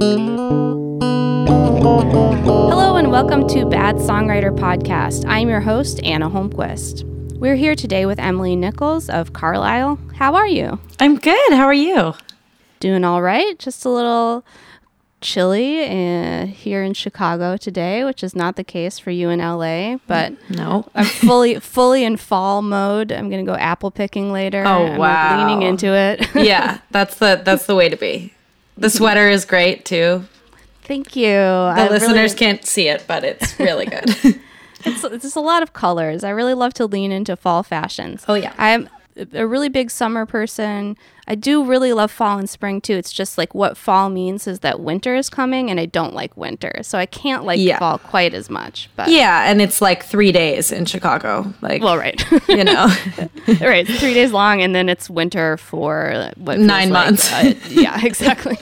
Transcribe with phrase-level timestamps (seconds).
[0.00, 0.94] Hello
[2.94, 5.24] and welcome to Bad Songwriter Podcast.
[5.26, 7.02] I'm your host, Anna Holmquist.
[7.36, 9.98] We're here today with Emily Nichols of Carlisle.
[10.14, 10.78] How are you?
[11.00, 11.52] I'm good.
[11.52, 12.14] How are you?
[12.78, 13.58] Doing all right.
[13.58, 14.44] Just a little
[15.20, 19.96] chilly uh, here in Chicago today, which is not the case for you in LA.
[20.06, 20.88] But No.
[20.94, 23.10] I'm fully fully in fall mode.
[23.10, 24.62] I'm gonna go apple picking later.
[24.64, 25.44] Oh, I'm, wow.
[25.48, 26.24] leaning into it.
[26.36, 28.32] yeah, that's the that's the way to be.
[28.78, 30.24] The sweater is great too.
[30.84, 31.26] Thank you.
[31.32, 34.08] The I listeners really- can't see it, but it's really good.
[34.84, 36.24] it's, it's just a lot of colors.
[36.24, 38.24] I really love to lean into fall fashions.
[38.28, 38.54] Oh, yeah.
[38.56, 38.88] I'm
[39.32, 40.96] a really big summer person.
[41.26, 42.94] I do really love fall and spring too.
[42.94, 46.36] It's just like what fall means is that winter is coming, and I don't like
[46.36, 47.78] winter, so I can't like Yeah.
[47.78, 48.88] fall quite as much.
[48.96, 51.52] But yeah, and it's like three days in Chicago.
[51.60, 52.86] Like, well, right, you know,
[53.60, 53.86] right.
[53.86, 57.32] Three days long, and then it's winter for what feels Nine like, months.
[57.32, 58.56] uh, yeah, exactly.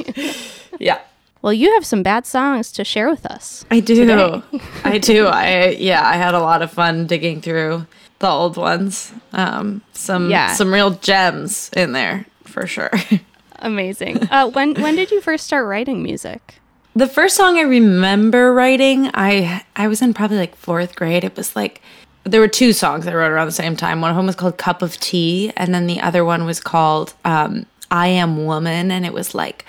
[0.80, 0.98] yeah.
[1.43, 3.65] well, you have some bad songs to share with us.
[3.70, 4.43] I do.
[4.84, 5.27] I do.
[5.27, 7.87] I yeah, I had a lot of fun digging through
[8.27, 9.13] the old ones.
[9.32, 10.52] Um, some Yeah.
[10.55, 12.91] some real gems in there for sure.
[13.60, 14.29] Amazing.
[14.30, 16.60] Uh, when when did you first start writing music?
[16.95, 21.24] The first song I remember writing, I I was in probably like fourth grade.
[21.24, 21.80] It was like
[22.24, 24.01] there were two songs I wrote around the same time.
[24.01, 27.15] One of them was called "Cup of Tea," and then the other one was called
[27.24, 29.65] um, "I Am Woman," and it was like,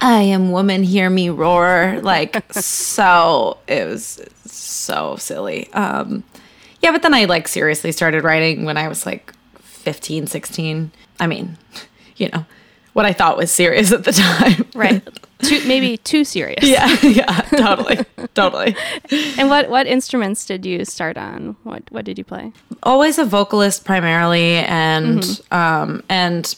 [0.00, 5.72] "I am woman, hear me roar!" Like so, it was so silly.
[5.72, 6.24] Um,
[6.80, 10.90] yeah, but then I like seriously started writing when I was like 15, 16.
[11.18, 11.56] I mean,
[12.16, 12.44] you know,
[12.92, 14.66] what I thought was serious at the time.
[14.74, 15.02] Right.
[15.42, 16.64] too, maybe too serious.
[16.64, 18.76] Yeah, yeah, totally, totally.
[19.38, 21.56] And what what instruments did you start on?
[21.62, 22.52] What what did you play?
[22.82, 26.54] Always a vocalist primarily, and um, and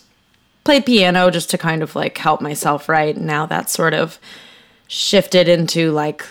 [0.65, 3.17] played piano just to kind of like help myself write.
[3.17, 4.19] Now that's sort of
[4.89, 6.25] shifted into like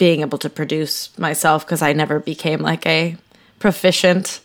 [0.00, 3.18] being able to produce myself because I never became like a
[3.58, 4.40] proficient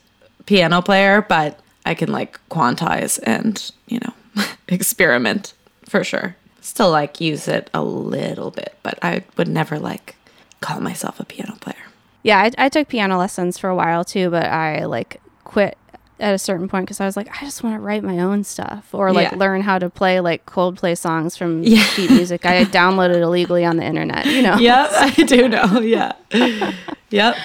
[0.46, 5.54] piano player, but I can like quantize and you know experiment
[5.88, 6.36] for sure.
[6.60, 10.18] Still like use it a little bit, but I would never like
[10.60, 11.86] call myself a piano player.
[12.22, 15.78] Yeah, I, I took piano lessons for a while too, but I like quit
[16.20, 18.44] at a certain point because I was like, I just want to write my own
[18.44, 19.38] stuff or like Yeah.
[19.38, 21.82] learn how to play like Coldplay songs from Yeah.
[21.84, 22.46] sheet music.
[22.46, 24.26] I downloaded illegally on the internet.
[24.26, 24.56] You know.
[24.58, 25.80] Yep, I do know.
[25.82, 26.14] Yeah.
[27.10, 27.36] yep.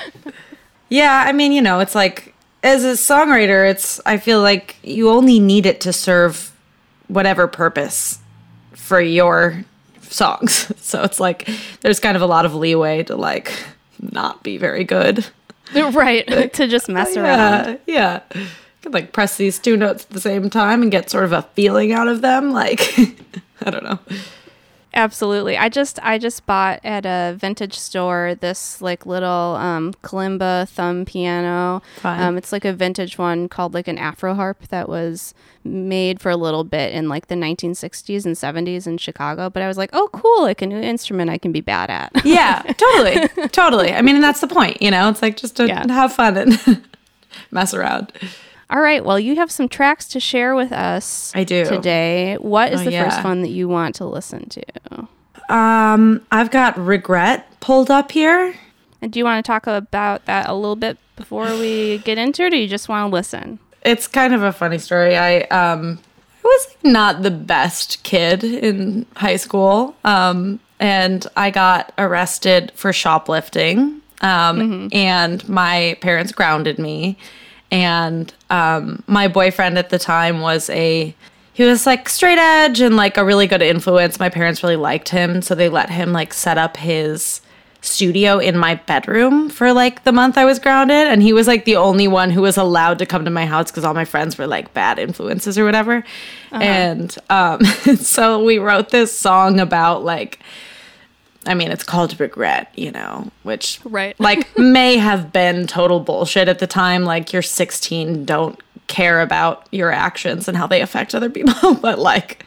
[0.89, 5.11] Yeah, I mean, you know, it's like as a songwriter, it's I feel like you
[5.11, 6.53] only need it to serve
[7.09, 8.19] whatever purpose
[8.75, 9.65] for your
[10.03, 10.71] songs.
[10.91, 11.49] So it's like
[11.83, 13.53] there's kind of a lot of leeway to like
[14.13, 15.25] not be very good.
[15.93, 16.53] right.
[16.55, 17.81] to just mess around.
[17.87, 18.21] Yeah.
[18.33, 18.41] Yeah.
[18.41, 18.47] You
[18.83, 21.43] can like press these two notes at the same time and get sort of a
[21.55, 22.81] feeling out of them like
[23.63, 23.99] I don't know.
[24.93, 25.57] Absolutely.
[25.57, 31.05] I just I just bought at a vintage store this like little um, kalimba thumb
[31.05, 31.81] piano.
[32.03, 36.31] Um, it's like a vintage one called like an Afro harp that was made for
[36.31, 39.49] a little bit in like the 1960s and 70s in Chicago.
[39.49, 40.43] But I was like, oh, cool!
[40.43, 42.11] Like a new instrument I can be bad at.
[42.25, 43.93] Yeah, totally, totally.
[43.93, 45.09] I mean, and that's the point, you know.
[45.09, 45.85] It's like just to Yeah.
[45.89, 46.85] have fun and
[47.53, 48.13] mess around.
[48.71, 49.05] All right.
[49.05, 51.33] Well, you have some tracks to share with us.
[51.35, 51.65] I do.
[51.65, 52.37] today.
[52.37, 55.09] What is Oh, the first one that you want to listen to?
[55.53, 58.55] Um, I've got regret pulled up here.
[59.03, 62.45] And do you want to talk about that a little bit before we get into
[62.45, 63.59] it, or you just want to listen?
[63.83, 65.17] It's kind of a funny story.
[65.17, 65.99] I um,
[66.39, 72.93] I was not the best kid in high school, um, and I got arrested for
[72.93, 74.01] shoplifting.
[74.21, 77.17] Um, and my parents grounded me.
[77.71, 81.15] And um, my boyfriend at the time was a
[81.53, 84.19] he was like straight edge and like a really good influence.
[84.19, 87.43] My parents really liked him, so they let him like set up his
[87.83, 91.07] studio in my bedroom for like the month I was grounded.
[91.07, 93.71] And he was like the only one who was allowed to come to my house
[93.71, 96.05] because all my friends were like bad influences or whatever.
[96.53, 97.65] And um,
[97.97, 100.41] so we wrote this song about like,
[101.47, 104.15] I mean, it's called Regret, you know, which Right.
[104.21, 107.05] like may have been total bullshit at the time.
[107.05, 111.75] Like you're 16, don't care about your actions and how they affect other people.
[111.81, 112.45] but like,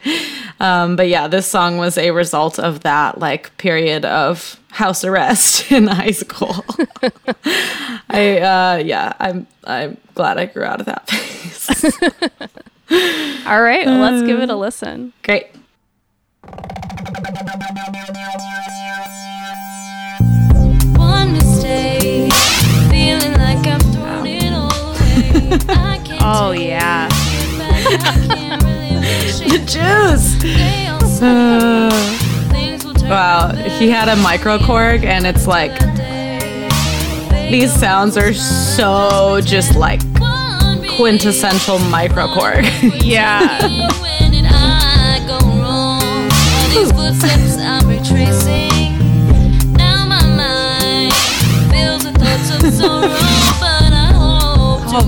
[0.60, 5.72] um, but yeah, this song was a result of that like period of house arrest
[5.72, 6.64] in high school.
[8.10, 11.94] I uh, yeah, I'm I'm glad I grew out of that phase.
[13.46, 15.12] All right, well, let's give it a listen.
[15.22, 15.46] Great.
[26.26, 27.06] Oh, yeah.
[27.06, 30.34] it back, I can't really wish The juice.
[30.42, 31.90] They all say
[32.50, 35.78] things will Wow, he had a microkorg, and it's like
[37.50, 40.00] these sounds are so just like
[40.96, 42.64] quintessential microkorg.
[43.04, 43.90] Yeah.
[54.96, 55.00] Oh,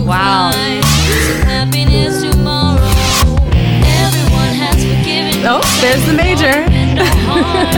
[4.83, 5.47] forgiven oh, me.
[5.47, 6.47] oh, there's the major.
[6.47, 7.71] and no harm.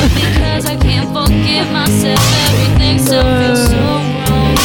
[0.00, 2.18] But because I can't forgive myself,
[2.48, 4.56] everything so wrong.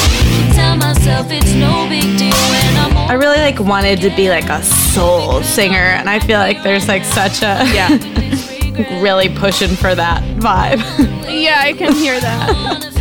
[0.53, 4.47] Tell myself it's no big deal when I'm I really like wanted to be like
[4.47, 7.89] a soul singer, and I feel like there's like such a Yeah.
[9.01, 10.81] really pushing for that vibe.
[11.35, 12.95] Yeah, I can hear that.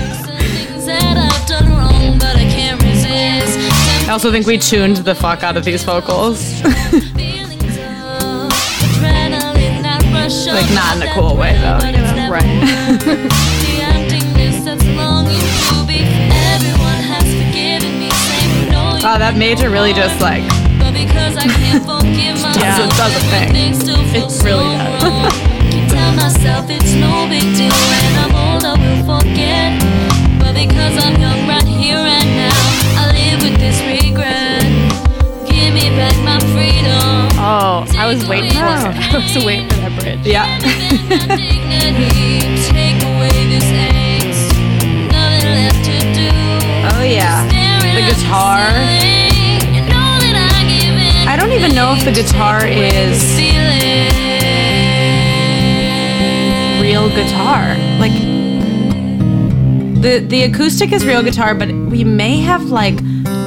[4.06, 6.62] I also think we tuned the fuck out of these vocals.
[6.62, 6.75] like
[10.73, 12.31] not in a cool way, though, you know?
[12.31, 12.45] Right.
[19.03, 20.43] Wow, that major really just like
[20.79, 23.53] But because I can't forgive myself, does a thing.
[24.12, 25.35] feels really does.
[38.14, 38.28] Was mm.
[38.31, 39.14] waiting for it.
[39.14, 40.26] I was waiting for that bridge.
[40.26, 40.46] yeah.
[40.61, 42.38] Give my dignity.
[42.70, 44.55] Take away this angst.
[45.11, 46.31] Nothing left to do.
[46.94, 47.46] Oh yeah.
[47.94, 48.62] The guitar.
[48.70, 49.75] ceiling.
[49.75, 51.32] You know that I.
[51.32, 53.34] I don't even know if the guitar is
[56.81, 57.76] real guitar.
[57.99, 58.12] Like
[60.02, 62.96] the the acoustic is real guitar, but we may have like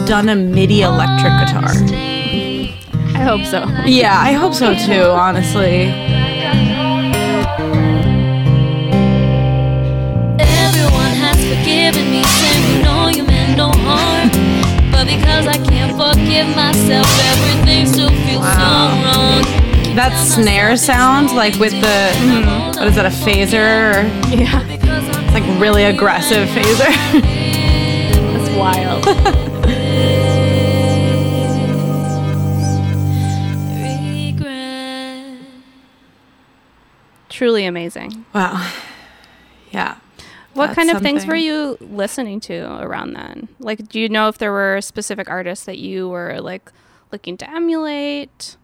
[0.05, 2.16] done a MIDI electric guitar.
[3.27, 3.67] I hope so.
[3.85, 5.91] Yeah, I hope so too, honestly.
[10.39, 14.29] Everyone has forgiven me, saying you know you meant no harm.
[14.91, 18.95] But because I can't forgive myself, everything still feels Wow.
[19.03, 19.95] so wrong.
[19.97, 22.13] That snare sound, like with the
[22.77, 24.07] what is that, a phaser?
[24.31, 24.63] Yeah.
[24.69, 26.93] it's like really aggressive phaser.
[28.13, 29.46] That's wild.
[37.37, 38.25] Truly amazing.
[38.33, 38.73] wow.
[39.69, 39.97] Yeah.
[40.53, 43.47] What kind of things were you listening to around then?
[43.59, 46.71] Like, do you know if there were specific artists that you were like
[47.11, 48.57] looking to emulate?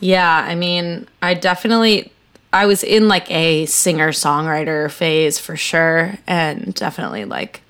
[0.00, 2.12] Yeah, I mean, I definitely
[2.50, 7.60] I was in like a singer-songwriter phase for sure and definitely like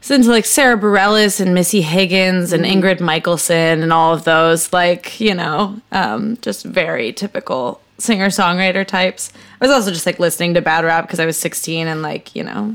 [0.00, 5.18] since like Sara Bareilles and Missy Higgins and Ingrid Michaelson and all of those like,
[5.18, 9.32] you know, um just very typical singer-songwriter types.
[9.60, 12.34] I was also just like listening to bad rap because I was 16 and like,
[12.34, 12.74] you know,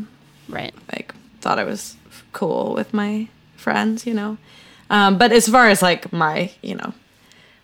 [0.49, 0.73] Right.
[0.91, 1.95] like thought I was
[2.33, 4.37] cool with my friends, you know.
[4.89, 6.93] Um, but as far as like my, you know,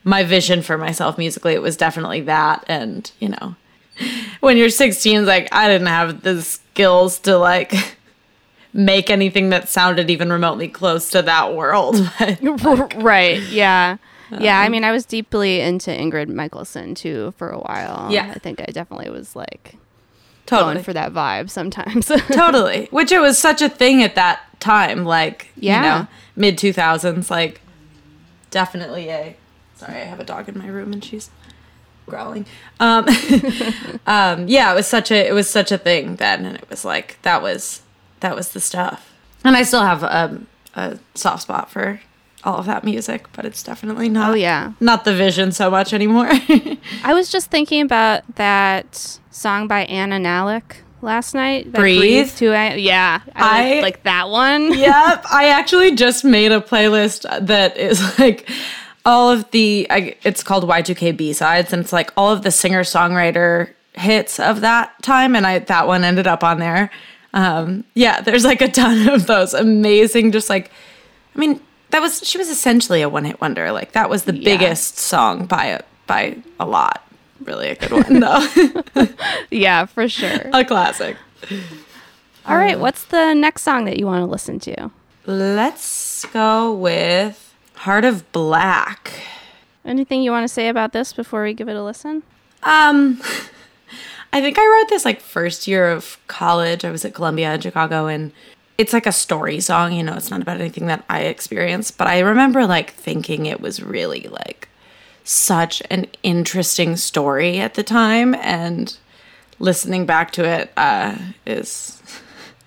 [0.03, 2.63] my vision for myself musically, it was definitely that.
[2.67, 3.55] And you know,
[4.39, 7.73] when you're 16, it's like I didn't have the skills to like
[8.73, 11.97] make anything that sounded even remotely close to that world.
[12.41, 13.41] But right.
[13.43, 13.97] Yeah.
[14.39, 14.59] Yeah.
[14.59, 18.09] I mean, I was deeply into Ingrid Michaelson too for a while.
[18.11, 18.31] Yeah.
[18.35, 19.75] I think I definitely was like
[20.45, 22.07] totally, going for that vibe sometimes.
[22.31, 22.87] totally.
[22.91, 25.77] Which it was such a thing at that time, like Yeah.
[25.77, 27.61] you know, mid 2000s, like
[28.51, 29.35] definitely a.
[29.75, 31.29] Sorry, I have a dog in my room and she's
[32.05, 32.45] growling.
[32.79, 33.05] Um,
[34.07, 36.83] um, yeah, it was such a it was such a thing then, and it was
[36.83, 37.81] like that was
[38.19, 39.13] that was the stuff.
[39.43, 42.01] And I still have um, a soft spot for
[42.43, 44.31] all of that music, but it's definitely not.
[44.31, 44.73] Oh, yeah.
[44.79, 46.27] not the vision so much anymore.
[47.03, 51.71] I was just thinking about that song by Anna Nalick last night.
[51.71, 52.29] Breathe?
[52.35, 52.51] too.
[52.51, 53.21] I, yeah.
[53.35, 54.73] I, I- like that one.
[54.77, 58.49] yep, I actually just made a playlist that is like
[59.05, 59.87] all of the.
[59.89, 64.39] I, it's called Y2K B sides, and it's like all of the singer songwriter hits
[64.39, 66.89] of that time, and I that one ended up on there.
[67.33, 70.71] Um, yeah, there's like a ton of those amazing, just like,
[71.35, 73.71] I mean, that was she was essentially a one hit wonder.
[73.71, 74.57] Like that was the Yeah.
[74.57, 77.03] biggest song by a by a lot.
[77.43, 79.07] Really a good one though,
[79.51, 80.49] Yeah, for sure.
[80.53, 81.15] a classic.
[82.45, 82.79] All right.
[82.79, 84.91] What's the next song that you want to listen to?
[85.25, 89.11] Let's go with Heart of Black.
[89.85, 92.23] Anything you want to say about this before we give it a listen?
[92.63, 93.21] Um,
[94.33, 96.83] I think I wrote this like first year of college.
[96.83, 98.31] I was at Columbia in Chicago, and
[98.79, 99.93] it's like a story song.
[99.93, 103.59] You know, it's not about anything that I experienced, but I remember like thinking it
[103.61, 104.67] was really like
[105.23, 108.97] such an interesting story at the time, and
[109.59, 112.01] listening back to it uh, is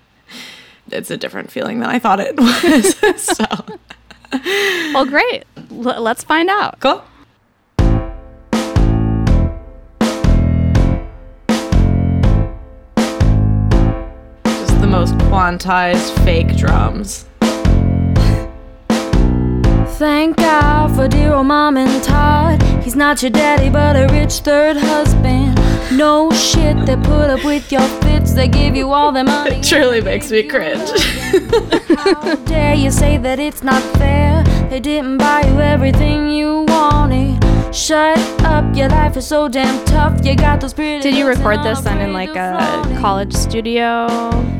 [0.91, 2.97] it's a different feeling than I thought it was.
[3.23, 3.45] so
[4.95, 5.45] Well, great.
[5.71, 6.79] L- let's find out.
[6.81, 7.03] cool.
[15.03, 17.25] The most quantized fake drums.
[19.99, 22.63] Thank God for dear old mom and Todd.
[22.85, 25.57] He's not your daddy, but a rich third husband.
[25.99, 28.35] No shit, they put up with your fits.
[28.35, 29.57] They give you all their money.
[29.57, 30.89] It truly makes me cringe.
[31.97, 34.45] How dare you say that it's not fair?
[34.73, 37.45] They didn't buy you everything you wanted.
[37.75, 40.25] Shut up, your life is so damn tough.
[40.25, 41.03] You got those pretty.
[41.03, 44.07] Did you record I'm this then in like a college studio?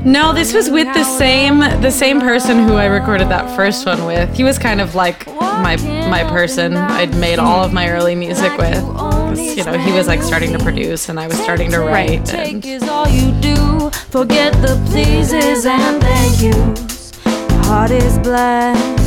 [0.05, 4.05] No, this was with the same the same person who I recorded that first one
[4.05, 4.37] with.
[4.37, 5.77] He was kind of like my
[6.11, 8.85] my person I'd made all of my early music with.
[9.57, 12.27] You know, he was like starting to produce and I was starting to write.
[12.27, 13.89] Take And is all you do.
[14.11, 17.13] Forget the pleases and thank yous.
[17.65, 19.02] Heart is black.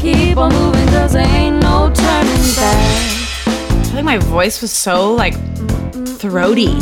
[0.00, 3.46] Keep on moving, cause there ain't no turning back.
[3.46, 5.34] I think my voice was so like
[6.18, 6.68] throaty.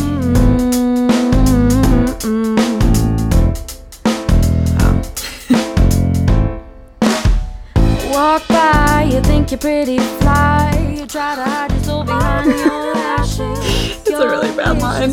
[8.12, 10.94] Walk by, you think you're pretty fly.
[10.96, 13.98] You try to hide your soul behind your lashes.
[14.06, 15.12] It's a really bad line.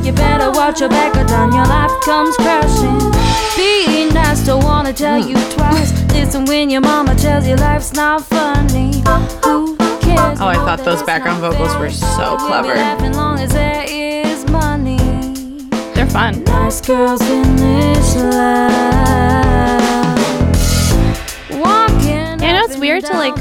[0.00, 0.06] By your kiss.
[0.06, 2.98] You better watch your back or down your life comes crashing.
[3.56, 5.92] Being nice, don't wanna tell you twice.
[6.12, 9.02] Listen when your mama tells you life's not funny.
[9.44, 10.40] Who cares?
[10.40, 12.74] Oh, I thought those background vocals were so clever.
[13.12, 14.98] Long as there is money.
[15.94, 16.42] They're fun.
[16.44, 19.80] Nice girls finish love.
[21.50, 23.36] Walking Yeah, I know it's weird to like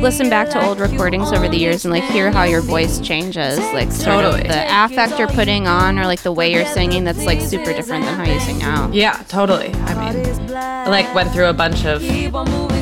[0.00, 3.00] down listen back to old recordings over the years and like hear how your voice
[3.00, 4.42] changes, like sort Totally.
[4.42, 7.72] of the affect you're putting on or like the way you're singing that's like super
[7.72, 8.90] different than how you sing now.
[8.92, 9.72] Yeah, totally.
[9.74, 12.02] I mean, I like went through a bunch of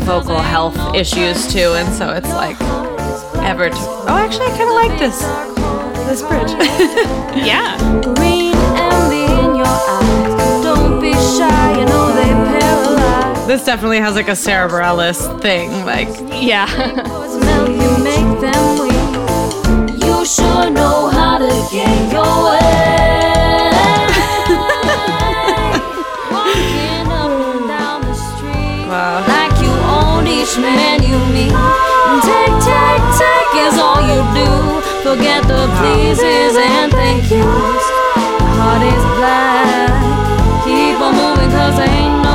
[0.05, 2.61] vocal health issues too, and so it's like
[3.43, 3.69] ever.
[3.71, 5.19] T- oh, actually, I kind of like this
[6.09, 7.15] this bridge.
[7.39, 7.77] Yeah.
[13.49, 15.71] This definitely has like a Sara Bareilles thing.
[15.87, 16.69] Like, Yeah.
[17.64, 20.05] You make them weak.
[20.05, 23.73] You sure know how to get your way.
[26.28, 28.85] Walking up and down the street.
[28.85, 29.25] wow.
[29.25, 31.57] like you own each man you meet.
[32.28, 34.52] Take, take, take is all you do.
[35.09, 37.85] Forget the pleases and thank yous.
[38.61, 39.88] Heart is black.
[40.64, 42.28] Keep on moving cause ain't no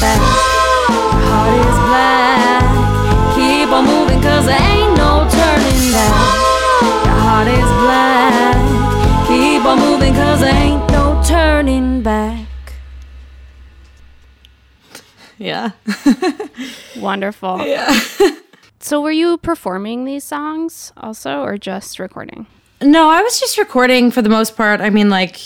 [0.00, 0.20] back.
[0.20, 2.62] Heart is black.
[3.36, 6.14] Keep on moving cause there ain't no turning back.
[7.04, 8.56] Your heart is black.
[9.28, 12.46] Keep on moving cause there ain't no turning back.
[15.40, 15.70] Yeah.
[16.98, 17.64] Wonderful.
[17.66, 17.98] Yeah.
[18.80, 22.46] So were you performing these songs also or just recording?
[22.80, 24.80] No, I was just recording for the most part.
[24.80, 25.36] I mean, like,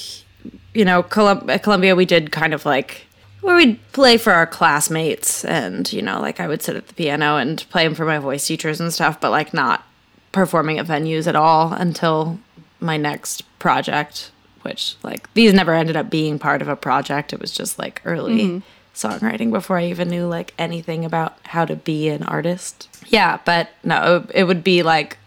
[0.75, 3.06] you know, Colum- at Columbia, we did kind of like
[3.42, 6.94] where we'd play for our classmates, and you know, like I would sit at the
[6.94, 9.84] piano and play them for my voice teachers and stuff, but like not
[10.30, 12.38] performing at venues at all until
[12.80, 14.30] my next project,
[14.62, 17.32] which like these never ended up being part of a project.
[17.32, 18.58] It was just like early mm-hmm.
[18.94, 22.88] songwriting before I even knew like anything about how to be an artist.
[23.08, 25.18] Yeah, but no, it would be like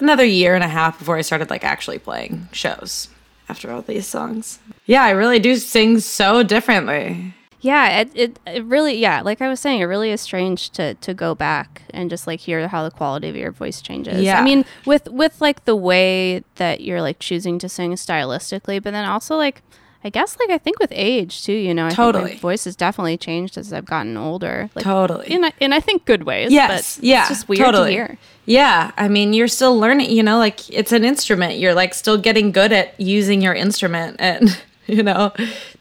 [0.00, 3.08] another year and a half before I started like actually playing shows
[3.48, 4.58] after all these songs.
[4.86, 7.34] Yeah, I really do sing so differently.
[7.62, 10.94] Yeah, it, it, it really yeah, like I was saying, it really is strange to
[10.94, 14.22] to go back and just like hear how the quality of your voice changes.
[14.22, 14.40] Yeah.
[14.40, 18.92] I mean, with with like the way that you're like choosing to sing stylistically, but
[18.92, 19.62] then also like
[20.02, 22.30] I guess like I think with age too, you know, I think Totally.
[22.32, 24.70] my voice has definitely changed as I've gotten older.
[24.74, 25.26] Like Totally.
[25.30, 26.50] in I- in I think good ways.
[26.50, 27.90] Yes, but yeah, it's just weird totally.
[27.90, 28.18] to hear.
[28.46, 31.58] Yeah, I mean, you're still learning, you know, like it's an instrument.
[31.58, 35.32] You're like still getting good at using your instrument and, you know,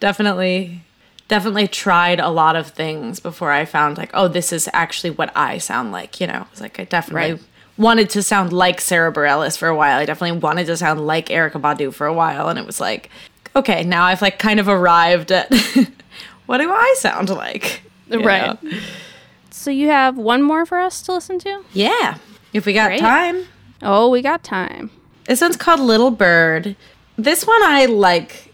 [0.01, 0.81] definitely
[1.29, 5.31] definitely tried a lot of things before I found like, oh, this is actually what
[5.37, 6.45] I sound like, you know.
[6.51, 7.41] It's like I definitely Right.
[7.77, 9.99] wanted to sound like Sara Bareilles for a while.
[9.99, 13.09] I definitely wanted to sound like Erykah Badu for a while and it was like,
[13.55, 15.53] okay, now I've like kind of arrived at
[16.47, 17.81] what do I sound like?
[18.09, 18.61] you Right.
[18.63, 18.71] know?
[19.51, 21.63] So you have one more for us to listen to?
[21.73, 22.17] Yeah.
[22.53, 22.99] If we got Great.
[23.01, 23.45] time.
[23.83, 24.89] Oh, we got time.
[25.25, 26.75] This one's called Little Bird.
[27.17, 28.48] This one I like.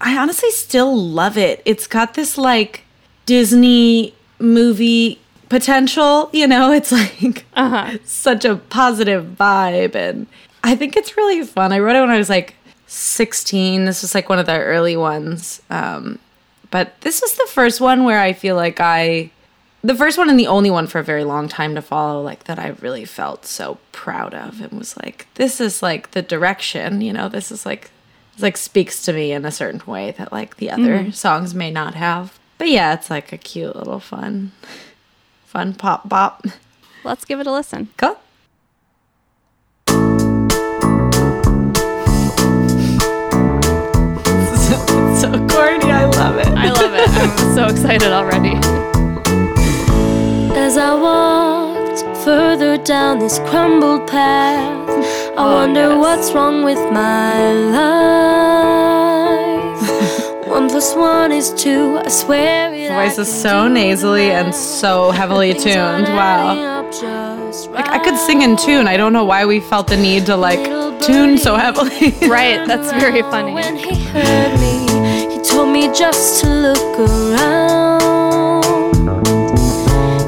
[0.00, 1.62] I honestly still love it.
[1.64, 2.84] It's got this like
[3.26, 6.72] Disney movie potential, you know?
[6.78, 7.44] It's like
[8.04, 10.26] such a positive vibe and
[10.62, 11.72] I think it's really fun.
[11.72, 12.54] I wrote it when I was like
[12.86, 13.84] 16.
[13.84, 15.62] This was like one of the early ones.
[15.70, 16.18] Um,
[16.70, 19.30] but this was the first one where I feel like I,
[19.82, 22.44] the first one and the only one for a very long time to follow, like
[22.44, 27.00] that I really felt so proud of and was like, this is like the direction,
[27.00, 27.90] you know, this is like,
[28.42, 31.14] like speaks to me in a certain way that like the other mm.
[31.14, 32.38] songs may not have.
[32.58, 34.52] But yeah, it's like a cute little fun,
[35.44, 36.44] fun pop bop.
[37.04, 37.88] Let's give it a listen.
[37.96, 38.18] Cool.
[45.18, 46.48] so corny, I love it.
[46.48, 47.08] I love it.
[47.08, 48.56] I'm so excited already.
[50.58, 54.97] As I walked further down this crumbled path,
[55.38, 55.98] I oh, wonder yes.
[56.00, 58.88] what's wrong with my life.
[60.48, 62.90] one plus one is two, I swear it.
[62.90, 66.08] Voice is so nasally and so heavily tuned.
[66.08, 66.50] Wow.
[66.50, 68.88] adding up just Like I could sing in tune.
[68.88, 70.58] I don't know why we felt the need to like
[71.00, 72.16] tune so heavily.
[72.28, 73.52] Right, that's very funny.
[73.52, 74.88] When he heard me,
[75.32, 78.64] he told me just to look around.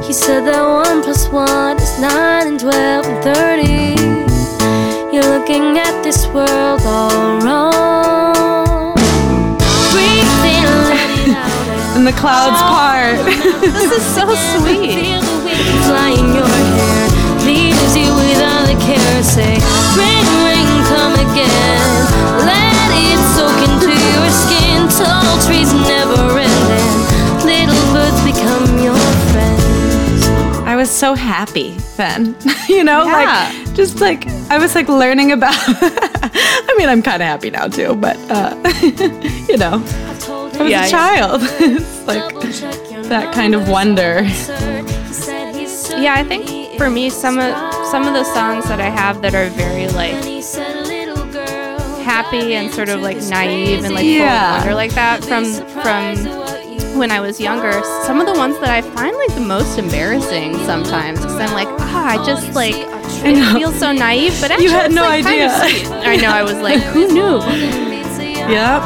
[0.04, 3.89] He said that one plus one is nine and twelve and thirty.
[5.20, 8.94] You're looking at this world all wrong.
[9.92, 11.96] Breathe in, let it out.
[11.98, 13.20] and the clouds part.
[13.60, 14.24] This is so
[14.56, 14.96] sweet.
[14.96, 17.04] Feel the wind fly in your hair,
[17.44, 19.22] leaves you without a care.
[19.22, 19.60] Say,
[20.00, 21.92] ring, ring, come again.
[22.48, 24.88] Let it soak into your skin.
[24.88, 26.92] Tall trees never ending.
[27.44, 28.96] Little birds become your
[29.32, 30.24] friends.
[30.66, 32.34] I was so happy then.
[32.70, 33.52] you know, Yeah.
[33.52, 37.68] like just like I was like learning about I mean, I'm kind of happy now
[37.68, 38.54] too, but uh
[39.48, 40.88] you know, I told I him was Yeah, a yeah.
[40.90, 41.40] child.
[41.60, 44.28] it's like double check your that kind of wonder.
[44.30, 44.82] sir.
[44.86, 47.54] He said he's Yeah, I think for me some of
[47.92, 51.24] some of the songs that I have that are very like And he said, little
[51.26, 54.40] girl, happy and sort of like naive and like Yeah.
[54.40, 55.44] full of wonder like that from
[55.82, 57.72] from when I was younger.
[58.04, 61.68] Some of the ones that I find like the most embarrassing sometimes because I'm like,
[61.80, 62.74] ah, I just like
[63.24, 63.54] it know.
[63.58, 66.00] feels so naive, but actually You had no like, kind of idea.
[66.00, 66.28] I know.
[66.30, 67.38] I was like, who knew?
[67.42, 67.48] Oh,
[68.48, 68.82] yep.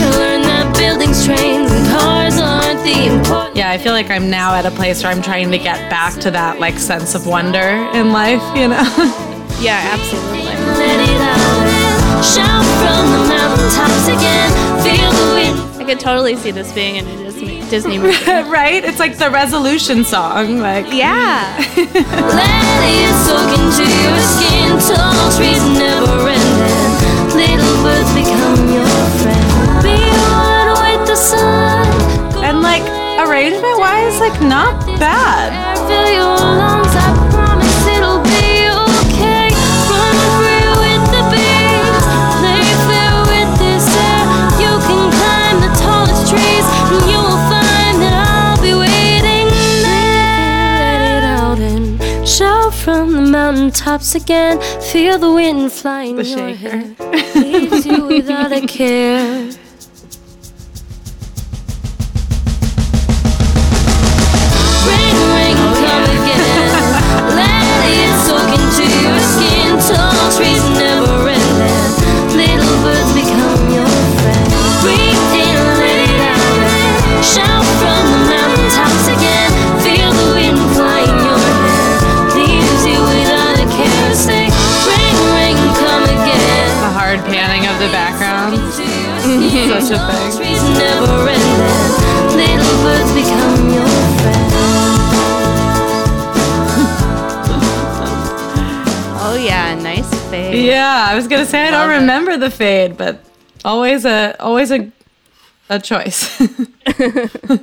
[0.00, 3.56] You learn that buildings, trains, and cars aren't the important.
[3.56, 6.18] Yeah, I feel like I'm now at a place where I'm trying to get back
[6.20, 9.26] to that like sense of wonder in life, you know.
[9.60, 10.40] Yeah, absolutely.
[10.80, 14.50] Let it out and shout from the mountaintops again.
[14.80, 15.82] Feel the wind.
[15.82, 17.29] I could totally see this being in a
[17.70, 18.50] Disney Disney movie.
[18.50, 18.84] right?
[18.84, 21.54] It's like the resolution song, like yeah.
[21.76, 24.74] Let it soak into your skin.
[24.90, 26.90] Tall trees never ending.
[27.30, 28.90] Little birds become your
[29.22, 29.82] friend.
[29.86, 31.86] Be one with the sun.
[32.42, 32.82] And like
[33.22, 35.70] arrangement wise, like not bad.
[53.30, 54.60] From tops again.
[54.80, 56.82] Feel the wind flying The your hair.
[57.34, 59.50] Leaves you without a care.
[89.90, 90.30] Such a thing.
[90.36, 92.36] Trees never ending.
[92.36, 93.88] Little birds become your
[94.20, 94.52] friend.
[99.22, 100.64] Oh yeah, nice fade.
[100.64, 102.00] Yeah, I was gonna say I don't Love it.
[102.00, 103.20] remember the fade, but
[103.64, 104.92] always a always a
[105.68, 106.38] a choice.
[106.40, 107.58] wow.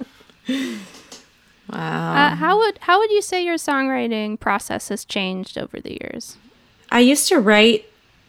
[1.70, 6.36] Uh, how would how would you say your songwriting process has changed over the years?
[6.90, 7.86] I used to write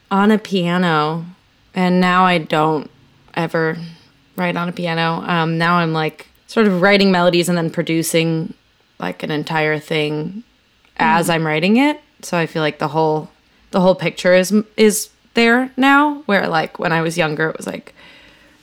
[0.09, 1.25] on a piano,
[1.73, 2.89] and now I don't
[3.33, 3.77] ever
[4.35, 5.23] write on a piano.
[5.25, 8.53] Um, now I'm like sort of writing melodies and then producing
[8.99, 10.43] like an entire thing
[10.97, 12.01] as I'm writing it.
[12.21, 13.29] So I feel like the whole
[13.71, 16.23] the whole picture is is there now.
[16.25, 17.93] Where like when I was younger, it was like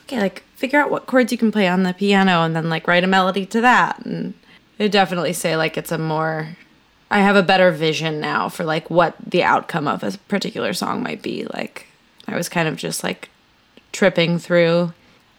[0.04, 2.86] okay, like figure out what chords you can play on the piano and then like
[2.86, 4.04] write a melody to that.
[4.04, 4.34] And
[4.78, 6.56] I definitely say like it's a more
[7.10, 11.02] I have a better vision now for like what the outcome of a particular song
[11.02, 11.46] might be.
[11.52, 11.86] Like
[12.26, 13.30] I was kind of just like
[13.96, 14.92] tripping through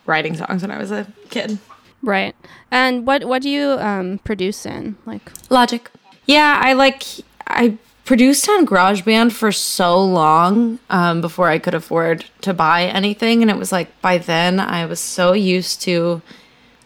[0.07, 1.59] writing songs when I was a kid.
[2.01, 2.35] Right.
[2.71, 4.97] And what what do you um, produce in?
[5.05, 5.89] Like Logic.
[6.25, 7.03] Yeah, I like
[7.45, 13.41] I produced on GarageBand for so long um, before I could afford to buy anything.
[13.41, 16.21] And it was like by then I was so used to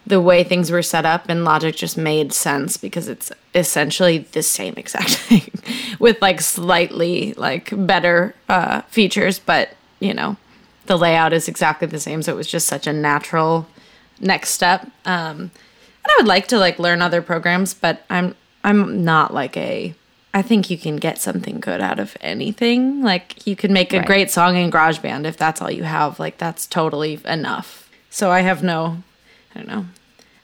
[0.05, 4.41] the way things were set up, and Logic just made sense because it's essentially the
[4.41, 5.51] same exact thing
[5.99, 10.37] with like slightly like better uh, features, but you know,
[10.85, 12.21] the layout is exactly the same.
[12.23, 13.67] So it was just such a natural
[14.19, 14.83] next step.
[15.05, 15.37] Um,
[16.03, 19.93] and I would like to like learn other programs, but I'm I'm not like a
[20.33, 23.01] I think you can get something good out of anything.
[23.01, 24.07] Like you can make a Right.
[24.07, 26.19] great song in GarageBand if that's all you have.
[26.19, 27.89] Like that's totally enough.
[28.09, 29.03] So I have no
[29.53, 29.85] I don't know.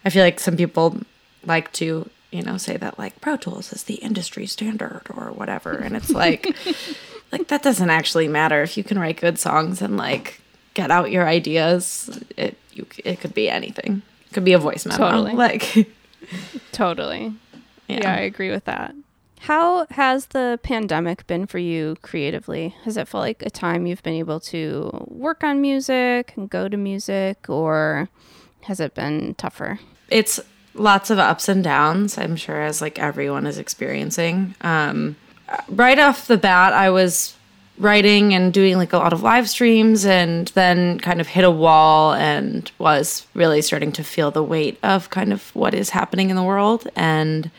[0.05, 0.97] I feel like some people
[1.45, 5.71] like to, you know, say that like Pro Tools is the industry standard or whatever
[5.71, 6.55] and it's like
[7.31, 10.41] like that doesn't actually matter if you can write good songs and like
[10.73, 12.23] get out your ideas.
[12.37, 14.01] It you it could be anything.
[14.29, 14.97] It could be a voice memo.
[14.97, 15.33] Totally.
[15.33, 15.87] Like
[16.71, 17.33] Totally.
[17.87, 17.99] yeah.
[18.01, 18.13] Yeah.
[18.13, 18.93] I agree with that.
[19.41, 22.69] How has the pandemic been for you creatively?
[22.83, 26.67] Has it felt like a time you've been able to work on music and go
[26.67, 28.09] to music, or
[28.63, 29.79] has it been tougher?
[30.09, 30.39] it's
[30.73, 35.17] lots of ups and downs i'm sure as like everyone is experiencing um
[35.69, 37.37] right off the bat i was
[37.79, 41.51] writing and doing like a lot of live streams and then kind of hit a
[41.51, 46.29] wall and was really starting to feel the weight of kind of what is happening
[46.29, 46.87] in the world.
[46.95, 47.51] And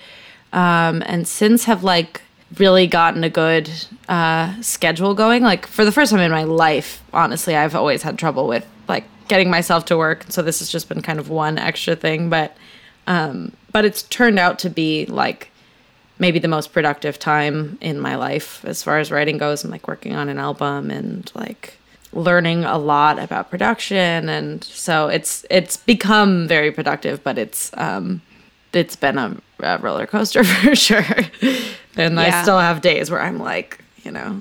[0.53, 2.23] um and since have like
[2.57, 3.71] really gotten a good
[4.09, 5.43] uh schedule going.
[5.43, 9.05] Like for the first time in my life honestly i've always had trouble with like
[9.29, 10.25] getting myself to work.
[10.31, 12.29] So this has just been kind of one extra thing.
[12.29, 12.57] But
[13.07, 15.53] um but it's turned out to be like
[16.19, 19.87] maybe the most productive time in my life as far as writing goes i'm like
[19.87, 21.79] working on an album and like
[22.13, 24.29] learning a lot about production.
[24.29, 28.23] And so it's it's become very productive but it's um
[28.73, 31.05] it's been a, a roller coaster for sure.
[31.97, 34.41] And i still have days where i'm like you know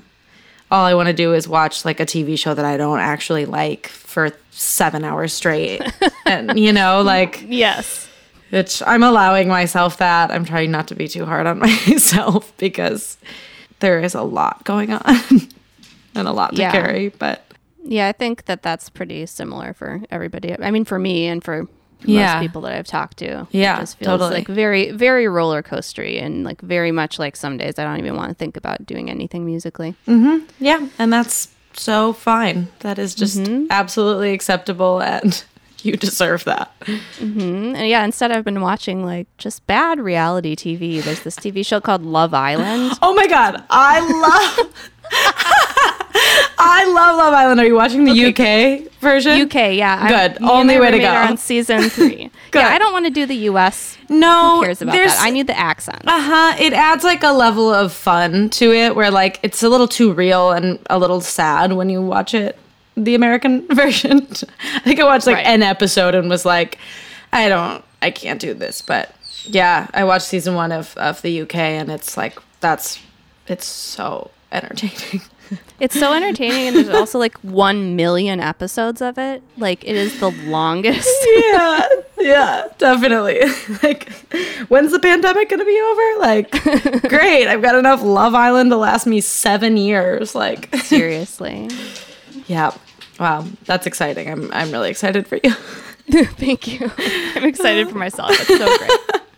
[0.70, 3.46] all i want to do is watch like a tv show that i don't actually
[3.46, 5.82] like for seven hours straight.
[6.26, 8.07] And you know like Yes.
[8.50, 10.30] Which I'm allowing myself that.
[10.30, 13.16] I'm trying not to be too hard on myself because
[13.80, 15.02] there is a lot going on
[16.14, 16.72] and a lot to Yeah.
[16.72, 17.08] carry.
[17.10, 17.44] But
[17.84, 20.54] Yeah, I think that that's pretty similar for everybody.
[20.58, 21.66] I mean, for me and for
[22.04, 22.34] Yeah.
[22.34, 23.46] most people that I've talked to.
[23.50, 24.34] Yeah, it just feels totally.
[24.34, 28.16] like very, very roller coastery and like very much like some days I don't even
[28.16, 29.94] want to think about doing anything musically.
[30.06, 30.44] Mm-hmm.
[30.60, 32.68] yeah, and that's so fine.
[32.80, 33.38] That is just
[33.70, 35.44] absolutely acceptable and
[35.82, 36.72] you deserve that.
[37.20, 41.02] And yeah, instead I've been watching like just bad reality TV.
[41.02, 42.98] There's this TV show called Love Island.
[43.02, 44.72] Oh my god, I love
[46.60, 47.60] I love Love Island.
[47.60, 49.40] Are you watching the UK version?
[49.42, 50.08] UK, yeah.
[50.08, 50.36] Good.
[50.40, 51.08] and Only way to go.
[51.08, 52.30] on season three.
[52.50, 52.58] Good.
[52.60, 53.96] Yeah, I don't want to do the US.
[54.08, 55.18] No, Who cares about that?
[55.20, 56.02] I need the accent.
[56.06, 56.56] Uh-huh.
[56.58, 60.12] It adds like a level of fun to it where like it's a little too
[60.12, 62.58] real and a little sad when you watch it
[63.04, 64.26] the American version.
[64.74, 65.46] I think I watched like Right.
[65.46, 66.78] an episode and was like,
[67.32, 68.82] I don't I can't do this.
[68.82, 73.00] But yeah, I watched season one of, of the UK and it's like that's
[73.46, 75.22] it's so entertaining.
[75.80, 79.42] It's so entertaining, and there's also like one million episodes of it.
[79.56, 81.08] Like it is the longest.
[81.36, 83.40] yeah, yeah, definitely.
[83.82, 84.10] like,
[84.68, 86.18] when's the pandemic gonna be over?
[86.20, 86.50] Like,
[87.08, 90.34] great, I've got enough Love Island to last me seven years.
[90.34, 91.70] Like, Seriously.
[92.46, 92.72] Yeah.
[93.18, 94.30] Wow, that's exciting.
[94.30, 95.50] I'm I'm really excited for you.
[96.10, 96.90] Thank you.
[97.34, 98.30] I'm excited for myself.
[98.32, 99.22] It's so great.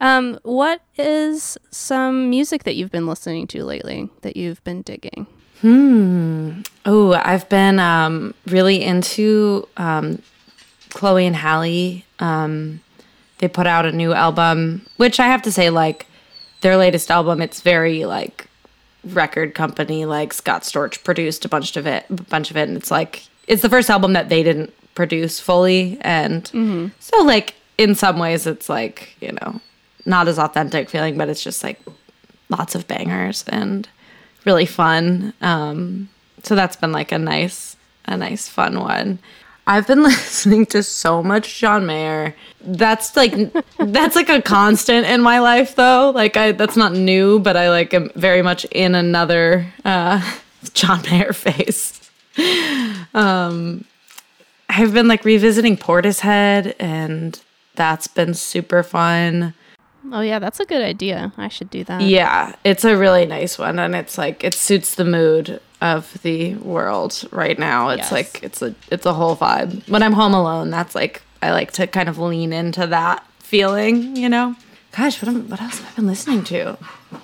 [0.00, 5.26] Um, what is some music that you've been listening to lately that you've been digging?
[6.84, 10.20] Oh, I've been um really into um
[10.90, 12.04] Chloe and Halle.
[12.18, 12.80] Um
[13.38, 16.06] they put out a new album, which I have to say like
[16.60, 18.46] their latest album, it's very like
[19.06, 22.76] record company like Scott Storch produced a bunch of it, a bunch of it and
[22.76, 26.50] it's like it's the first album that they didn't produce fully and
[27.00, 29.60] so like in some ways it's like, you know,
[30.06, 31.80] not as authentic feeling, but it's just like
[32.48, 33.88] lots of bangers and
[34.44, 35.32] really fun.
[35.40, 36.08] Um,
[36.42, 39.18] so that's been like a nice, a nice fun one.
[39.66, 42.34] I've been listening to so much John Mayer.
[42.60, 43.34] That's like
[43.78, 46.10] that's like a constant in my life though.
[46.14, 50.20] Like I that's not new, but I like am very much in another uh
[50.74, 52.00] John Mayer phase.
[53.14, 53.84] Um
[54.68, 57.40] I've been like revisiting Portishead and
[57.74, 59.54] that's been super fun.
[60.12, 61.32] Oh yeah, that's a good idea.
[61.36, 62.02] I should do that.
[62.02, 66.54] Yeah, it's a really nice one, and it's like it suits the mood of the
[66.56, 67.88] world right now.
[67.90, 68.12] It's Yes.
[68.12, 69.88] like it's a it's a whole vibe.
[69.88, 74.16] When I'm home alone, that's like I like to kind of lean into that feeling,
[74.16, 74.56] you know.
[74.96, 76.78] Gosh, what am, what else have I been listening to?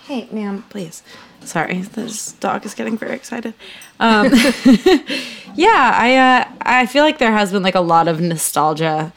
[0.07, 1.03] Hey, ma'am, please.
[1.45, 3.55] Sorry, this dog is getting very excited.
[4.01, 4.27] Um,
[5.55, 9.13] yeah, I uh, I feel like there has been like a lot of nostalgia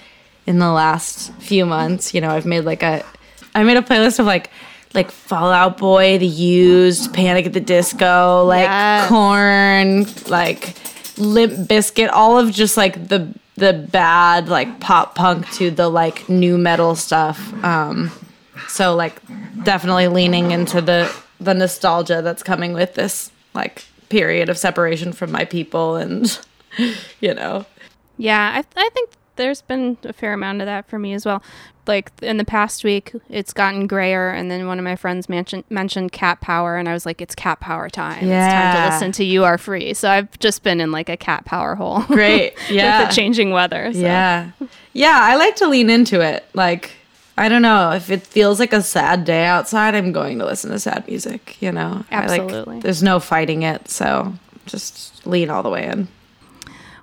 [0.46, 2.14] in the last few months.
[2.14, 3.04] You know, I've made like a
[3.56, 4.50] I made a playlist of like
[4.94, 9.10] like Fall Out Boy, The Used, Panic at the Disco, like Yes.
[9.10, 10.76] Korn, like
[11.18, 16.28] Limp Bizkit, all of just like the the bad like pop punk to the like
[16.30, 17.54] nu metal stuff.
[17.64, 18.12] Um,
[18.68, 19.22] so like
[19.64, 25.32] definitely leaning into the the nostalgia that's coming with this like period of separation from
[25.32, 26.40] my people and
[27.20, 27.66] you know
[28.18, 31.42] Yeah, I, I think there's been a fair amount of that for me as well.
[31.88, 35.64] Like in the past week, it's gotten grayer, and then one of my friends mentioned
[35.70, 38.24] mentioned cat power, and I was like, "It's cat power time!
[38.24, 41.18] It's time to listen to You Are Free." So I've just been in like a
[41.18, 42.02] cat power hole.
[42.08, 42.54] Great.
[42.70, 43.02] Yeah.
[43.02, 43.92] with the changing weather.
[43.94, 44.00] So.
[44.00, 44.52] Yeah.
[44.94, 46.46] Yeah, I like to lean into it.
[46.54, 46.92] Like,
[47.38, 50.70] I don't know, if it feels like a sad day outside, I'm going to listen
[50.70, 52.06] to sad music, you know?
[52.12, 52.76] Absolutely.
[52.76, 54.34] like, there's no fighting it, so
[54.68, 56.08] just lean all the way in.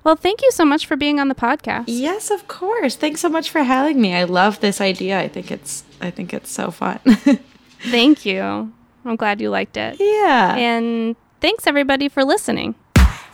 [0.02, 1.84] Well, thank you so much for being on the podcast.
[1.88, 2.96] Yes, of course.
[2.96, 4.14] Thanks so much for having me.
[4.14, 5.20] I love this idea.
[5.20, 6.98] I think it's I think it's so fun.
[7.90, 8.72] Thank you.
[9.04, 9.96] I'm glad you liked it.
[10.00, 10.54] yeah.
[10.56, 12.74] And thanks everybody for listening.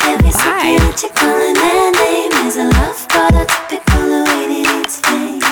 [0.02, 4.80] Every second that you're calling their name is a love brought typical of way they
[4.82, 5.42] explain.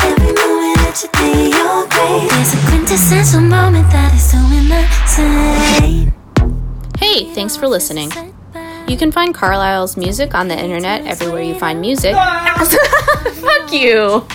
[0.00, 4.84] Every moment that you think you're great, there's a quintessential moment that is doing the
[5.06, 6.14] same.
[6.98, 8.10] Hey, thanks for listening.
[8.86, 12.14] You can find Carlisle's music on the internet everywhere you find music.
[12.14, 14.26] Fuck you!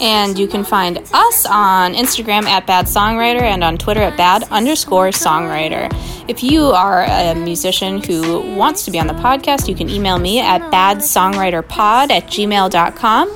[0.00, 4.44] And you can find us on Instagram at Bad Songwriter and on Twitter at Bad
[4.44, 5.88] underscore Songwriter.
[6.28, 10.18] If you are a musician who wants to be on the podcast, you can email
[10.18, 13.28] me at badsongwriterpod at gmail.com.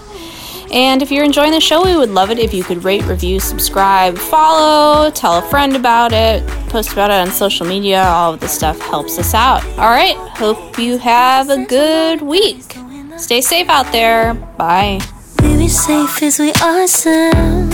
[0.72, 3.40] And if you're enjoying the show, we would love it if you could rate, review,
[3.40, 8.02] subscribe, follow, tell a friend about it, post about it on social media.
[8.02, 9.62] All of this stuff helps us out.
[9.78, 12.74] All right, hope you have a good week.
[13.18, 14.32] Stay safe out there.
[14.32, 15.00] Bye.
[15.36, 17.72] Baby, safe as we are sound.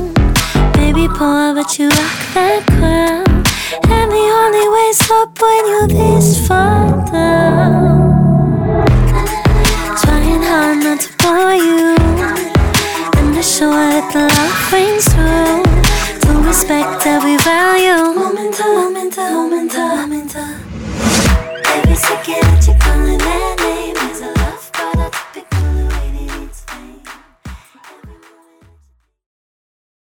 [0.75, 3.29] Baby, poor, but you rock that crown.
[3.91, 8.09] And the only way's up when you're this far down.
[10.03, 12.08] Trying hard not to bore you
[13.59, 15.63] show what the love brings through.
[16.23, 18.15] To respect every value.
[18.15, 20.61] Momenta, momenta, momenta, momenta.
[21.75, 23.48] Every second that you're calling it.